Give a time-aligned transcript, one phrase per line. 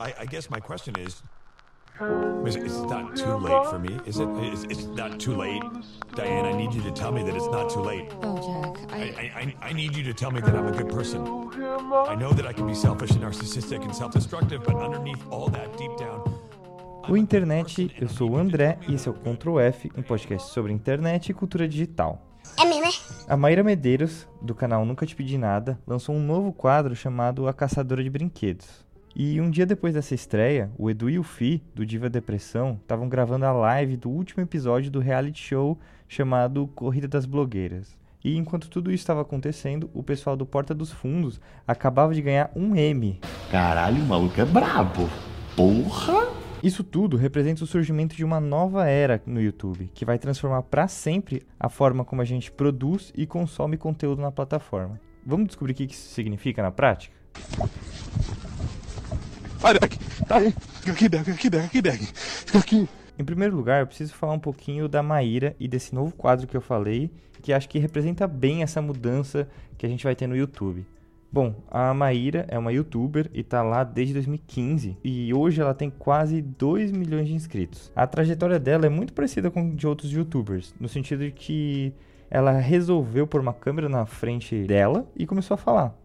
[0.00, 1.22] I, I guess my question is,
[2.46, 4.28] is it- it's not too late for me, is it?
[4.38, 5.62] It's, it's not too late,
[6.16, 6.46] Diane.
[6.46, 8.10] I need you to tell me that it's not too late.
[8.22, 9.24] Oh, Jack, I, I.
[9.40, 11.20] I, I- need you to tell me that I'm a good person.
[12.08, 15.76] I know that I can be selfish and narcissistic and self-destructive, but underneath all that,
[15.76, 16.24] deep down.
[17.08, 20.72] O Internet, eu sou o André e esse é o Ctrl F, um podcast sobre
[20.72, 22.22] internet e cultura digital.
[22.58, 23.32] É mesmo, é?
[23.32, 27.52] A Mayra Medeiros, do canal Nunca Te Pedi Nada, lançou um novo quadro chamado A
[27.54, 28.86] Caçadora de Brinquedos.
[29.14, 33.08] E um dia depois dessa estreia, o Edu e o Fi, do Diva Depressão, estavam
[33.08, 37.98] gravando a live do último episódio do reality show chamado Corrida das Blogueiras.
[38.22, 42.50] E enquanto tudo isso estava acontecendo, o pessoal do Porta dos Fundos acabava de ganhar
[42.54, 43.18] um M.
[43.50, 45.08] Caralho, o maluco é brabo.
[45.56, 46.28] Porra!
[46.62, 50.86] Isso tudo representa o surgimento de uma nova era no YouTube, que vai transformar para
[50.86, 55.00] sempre a forma como a gente produz e consome conteúdo na plataforma.
[55.24, 57.14] Vamos descobrir o que isso significa na prática?
[59.60, 59.98] Vai, Derek.
[60.26, 60.52] Tá aí.
[60.52, 61.30] Fica aqui, Derek.
[61.30, 61.66] Aqui, Derek.
[61.66, 62.06] Aqui, Derek.
[62.14, 62.88] Fica aqui.
[63.18, 66.56] Em primeiro lugar, eu preciso falar um pouquinho da Maíra e desse novo quadro que
[66.56, 67.10] eu falei,
[67.42, 70.86] que acho que representa bem essa mudança que a gente vai ter no YouTube.
[71.30, 75.90] Bom, a Maíra é uma youtuber e tá lá desde 2015 e hoje ela tem
[75.90, 77.92] quase 2 milhões de inscritos.
[77.94, 81.92] A trajetória dela é muito parecida com a de outros youtubers, no sentido de que
[82.30, 85.99] ela resolveu pôr uma câmera na frente dela e começou a falar.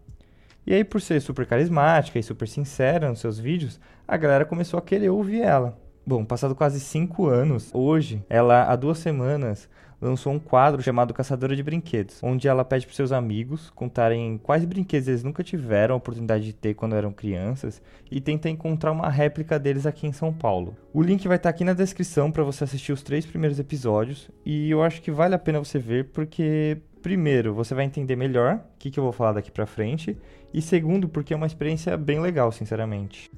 [0.66, 4.78] E aí, por ser super carismática e super sincera nos seus vídeos, a galera começou
[4.78, 5.78] a querer ouvir ela.
[6.08, 9.68] Bom, passado quase 5 anos, hoje, ela há duas semanas
[10.00, 14.64] lançou um quadro chamado Caçadora de Brinquedos, onde ela pede para seus amigos contarem quais
[14.64, 19.10] brinquedos eles nunca tiveram a oportunidade de ter quando eram crianças e tenta encontrar uma
[19.10, 20.76] réplica deles aqui em São Paulo.
[20.94, 24.70] O link vai estar aqui na descrição para você assistir os três primeiros episódios e
[24.70, 28.78] eu acho que vale a pena você ver porque primeiro você vai entender melhor o
[28.78, 30.16] que, que eu vou falar daqui para frente
[30.54, 33.28] e segundo porque é uma experiência bem legal, sinceramente.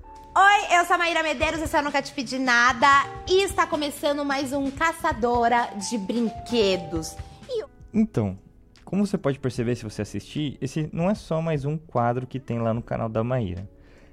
[0.40, 2.86] Oi, eu sou a Maíra Medeiros, esse eu nunca te pedi nada.
[3.28, 7.16] E está começando mais um Caçadora de Brinquedos.
[7.50, 8.38] E Então,
[8.84, 12.38] como você pode perceber se você assistir, esse não é só mais um quadro que
[12.38, 13.68] tem lá no canal da Maíra.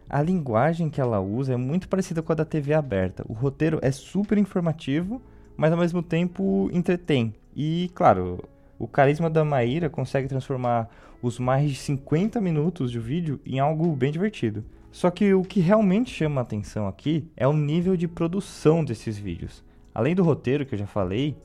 [0.10, 3.24] A linguagem que ela usa é muito parecida com a da TV aberta.
[3.30, 5.22] O roteiro é super informativo,
[5.56, 7.36] mas ao mesmo tempo entretém.
[7.56, 8.44] E, claro,
[8.80, 10.90] o carisma da Maíra consegue transformar
[11.22, 14.66] os mais de 50 minutos de vídeo em algo bem divertido.
[14.96, 19.18] Só que o que realmente chama a atenção aqui é o nível de produção desses
[19.18, 19.62] vídeos.
[19.94, 21.36] Além do roteiro que eu já falei,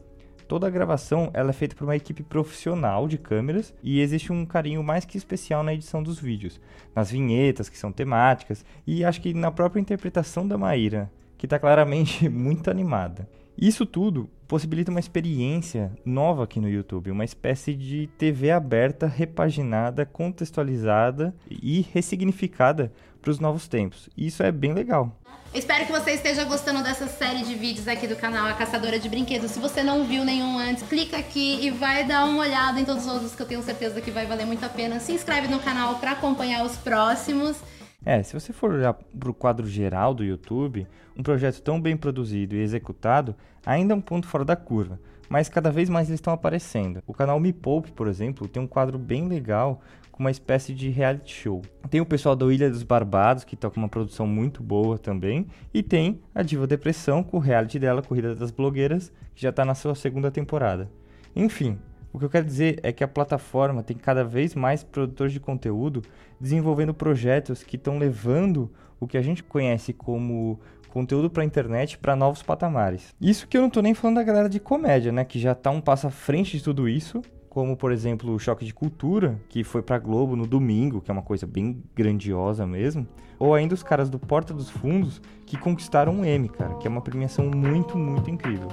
[0.46, 4.46] toda a gravação ela é feita por uma equipe profissional de câmeras e existe um
[4.46, 6.60] carinho mais que especial na edição dos vídeos,
[6.94, 11.58] nas vinhetas que são temáticas e acho que na própria interpretação da Maíra, que está
[11.58, 13.28] claramente muito animada.
[13.58, 20.06] Isso tudo possibilita uma experiência nova aqui no YouTube, uma espécie de TV aberta, repaginada,
[20.06, 24.08] contextualizada e ressignificada para os novos tempos.
[24.16, 25.16] E isso é bem legal.
[25.52, 28.98] eu espero que você esteja gostando dessa série de vídeos aqui do canal A Caçadora
[28.98, 29.50] de Brinquedos.
[29.50, 33.06] Se você não viu nenhum antes, clica aqui e vai dar uma olhada em todos
[33.06, 35.00] os outros que eu tenho certeza que vai valer muito a pena.
[35.00, 37.56] Se inscreve no canal para acompanhar os próximos.
[38.04, 40.86] É, se você for olhar para o quadro geral do YouTube,
[41.16, 44.98] um projeto tão bem produzido e executado ainda é um ponto fora da curva,
[45.30, 47.00] mas cada vez mais eles estão aparecendo.
[47.06, 49.80] O canal Me Poupe, por exemplo, tem um quadro bem legal
[50.10, 51.62] com uma espécie de reality show.
[51.88, 55.46] Tem o pessoal da Ilha dos Barbados, que está com uma produção muito boa também,
[55.72, 59.64] e tem a Diva Depressão com o reality dela, Corrida das Blogueiras, que já está
[59.64, 60.90] na sua segunda temporada.
[61.34, 61.78] Enfim,
[62.12, 65.38] o que eu quero dizer é que a plataforma tem cada vez mais produtores de
[65.38, 66.02] conteúdo
[66.40, 68.68] desenvolvendo projetos que estão levando
[68.98, 70.58] o que a gente conhece como
[70.90, 73.14] conteúdo para internet para novos patamares.
[73.20, 75.70] Isso que eu não estou nem falando da galera de comédia, né, que já está
[75.70, 79.64] um passo à frente de tudo isso, como por exemplo o Choque de Cultura, que
[79.64, 83.06] foi para Globo no domingo, que é uma coisa bem grandiosa mesmo,
[83.38, 86.90] ou ainda os caras do Porta dos Fundos que conquistaram um M, cara, que é
[86.90, 88.68] uma premiação muito, muito incrível.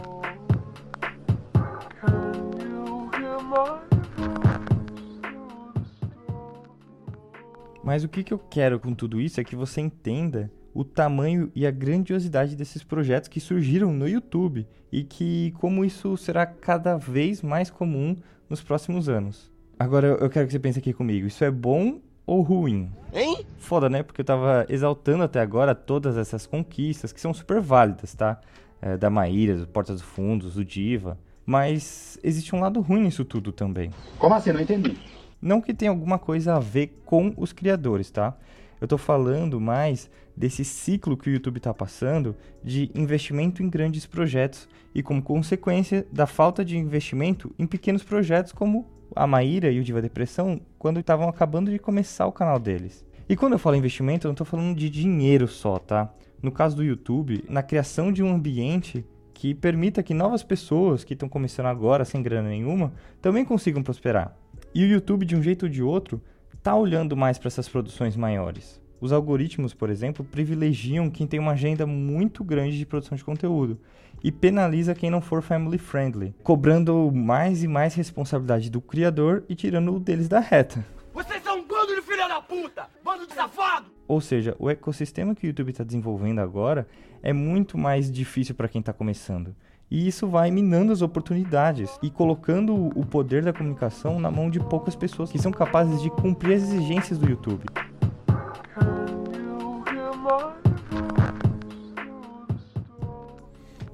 [7.88, 11.51] Mas o que, que eu quero com tudo isso é que você entenda o tamanho
[11.55, 16.95] e a grandiosidade desses projetos que surgiram no YouTube e que como isso será cada
[16.97, 18.15] vez mais comum
[18.47, 19.51] nos próximos anos.
[19.79, 22.91] Agora eu quero que você pense aqui comigo, isso é bom ou ruim?
[23.12, 23.44] Hein?
[23.57, 24.03] Foda, né?
[24.03, 28.39] Porque eu tava exaltando até agora todas essas conquistas que são super válidas, tá?
[28.80, 31.18] É, da Maíra, do Porta dos Fundos, do Diva.
[31.44, 33.89] Mas existe um lado ruim nisso tudo também.
[34.19, 34.51] Como assim?
[34.51, 34.95] Não entendi.
[35.41, 38.38] Não que tenha alguma coisa a ver com os criadores, tá?
[38.80, 40.07] Eu tô falando mais
[40.38, 46.06] desse ciclo que o YouTube está passando de investimento em grandes projetos e como consequência
[46.12, 48.86] da falta de investimento em pequenos projetos como
[49.16, 53.04] a Maíra e o Diva Depressão quando estavam acabando de começar o canal deles.
[53.28, 56.13] E quando eu falo investimento, eu não estou falando de dinheiro só, tá?
[56.42, 61.13] No caso do YouTube, na criação de um ambiente que permita que novas pessoas que
[61.13, 64.36] estão começando agora sem grana nenhuma também consigam prosperar.
[64.74, 66.22] E o YouTube, de um jeito ou de outro,
[66.54, 68.80] está olhando mais para essas produções maiores.
[68.99, 73.79] Os algoritmos, por exemplo, privilegiam quem tem uma agenda muito grande de produção de conteúdo
[74.23, 79.53] e penaliza quem não for family friendly, cobrando mais e mais responsabilidade do criador e
[79.53, 80.83] tirando o deles da reta.
[81.13, 82.88] Vocês são um bando de filha da puta!
[83.03, 83.85] Bando de safado!
[84.07, 86.88] Ou seja, o ecossistema que o YouTube está desenvolvendo agora
[87.21, 89.55] é muito mais difícil para quem está começando.
[89.89, 94.59] E isso vai minando as oportunidades e colocando o poder da comunicação na mão de
[94.59, 97.63] poucas pessoas que são capazes de cumprir as exigências do YouTube.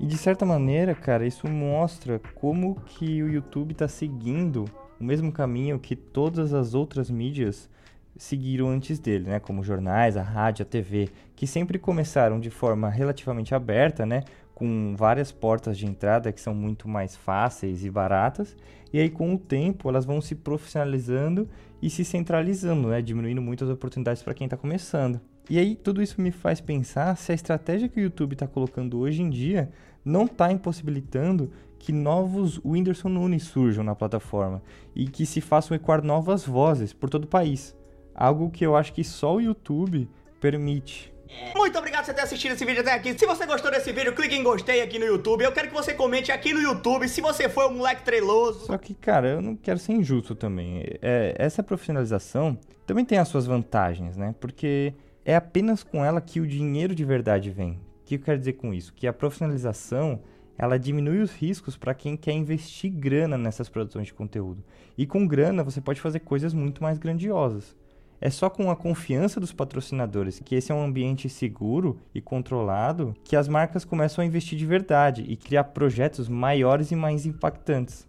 [0.03, 4.65] E de certa maneira, cara, isso mostra como que o YouTube está seguindo
[4.99, 7.69] o mesmo caminho que todas as outras mídias
[8.17, 9.39] seguiram antes dele, né?
[9.39, 11.07] Como jornais, a rádio, a TV,
[11.37, 14.25] que sempre começaram de forma relativamente aberta, né?
[14.53, 18.57] Com várias portas de entrada que são muito mais fáceis e baratas,
[18.91, 21.47] e aí com o tempo elas vão se profissionalizando
[21.81, 23.01] e se centralizando, né?
[23.01, 25.21] Diminuindo muito as oportunidades para quem está começando.
[25.49, 28.99] E aí tudo isso me faz pensar se a estratégia que o YouTube está colocando
[28.99, 29.69] hoje em dia
[30.03, 34.63] não está impossibilitando que novos Whindersson Nunes surjam na plataforma
[34.95, 37.75] e que se façam ecoar novas vozes por todo o país.
[38.15, 40.07] Algo que eu acho que só o YouTube
[40.39, 41.13] permite.
[41.55, 43.17] Muito obrigado por ter assistido esse vídeo até aqui.
[43.17, 45.43] Se você gostou desse vídeo, clique em gostei aqui no YouTube.
[45.43, 48.67] Eu quero que você comente aqui no YouTube se você foi um moleque treloso.
[48.67, 50.83] Só que, cara, eu não quero ser injusto também.
[51.01, 54.35] É, essa profissionalização também tem as suas vantagens, né?
[54.39, 54.93] Porque
[55.25, 57.73] é apenas com ela que o dinheiro de verdade vem.
[57.73, 58.93] O que eu quero dizer com isso?
[58.93, 60.19] Que a profissionalização
[60.57, 64.63] ela diminui os riscos para quem quer investir grana nessas produções de conteúdo.
[64.97, 67.75] E com grana você pode fazer coisas muito mais grandiosas.
[68.21, 73.13] É só com a confiança dos patrocinadores, que esse é um ambiente seguro e controlado,
[73.23, 78.07] que as marcas começam a investir de verdade e criar projetos maiores e mais impactantes.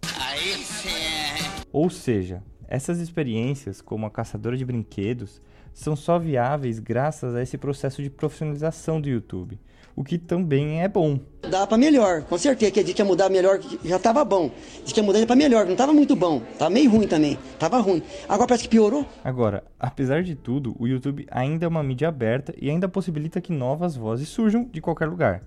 [1.71, 5.41] Ou seja, essas experiências, como a caçadora de brinquedos,
[5.75, 9.59] são só viáveis graças a esse processo de profissionalização do YouTube,
[9.93, 11.19] o que também é bom.
[11.41, 14.49] Dá para melhor, com certeza que a gente ia mudar melhor, já tava bom.
[14.83, 17.77] Diz que ia mudar para melhor, não tava muito bom, tava meio ruim também, tava
[17.79, 18.01] ruim.
[18.27, 19.05] Agora parece que piorou.
[19.21, 23.51] Agora, apesar de tudo, o YouTube ainda é uma mídia aberta e ainda possibilita que
[23.51, 25.43] novas vozes surjam de qualquer lugar.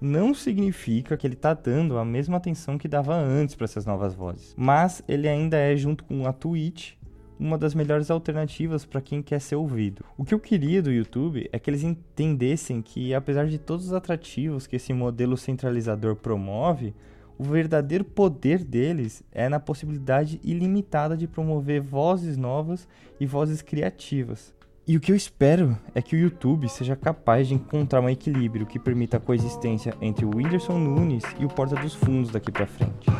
[0.00, 4.14] Não significa que ele está dando a mesma atenção que dava antes para essas novas
[4.14, 6.92] vozes, mas ele ainda é, junto com a Twitch,
[7.38, 10.04] uma das melhores alternativas para quem quer ser ouvido.
[10.16, 13.92] O que eu queria do YouTube é que eles entendessem que, apesar de todos os
[13.92, 16.94] atrativos que esse modelo centralizador promove,
[17.38, 22.88] o verdadeiro poder deles é na possibilidade ilimitada de promover vozes novas
[23.20, 24.54] e vozes criativas.
[24.88, 28.64] E o que eu espero é que o YouTube seja capaz de encontrar um equilíbrio
[28.64, 32.68] que permita a coexistência entre o Whindersson Nunes e o Porta dos Fundos daqui para
[32.68, 33.10] frente.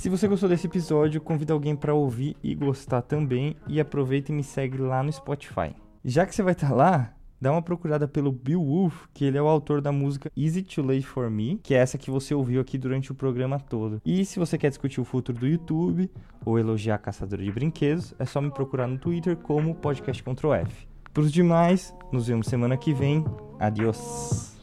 [0.00, 4.34] Se você gostou desse episódio, convida alguém para ouvir e gostar também e aproveita e
[4.34, 5.76] me segue lá no Spotify.
[6.02, 9.36] Já que você vai estar tá lá, dá uma procurada pelo Bill Wolf, que ele
[9.36, 12.32] é o autor da música Easy Too Late For Me, que é essa que você
[12.32, 14.00] ouviu aqui durante o programa todo.
[14.02, 16.10] E se você quer discutir o futuro do YouTube
[16.46, 20.54] ou elogiar a caçadora de brinquedos, é só me procurar no Twitter como Podcast Ctrl
[20.54, 20.88] F.
[21.12, 23.22] Para os demais, nos vemos semana que vem.
[23.58, 24.58] Adiós!